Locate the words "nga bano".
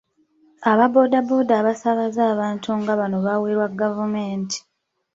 2.79-3.17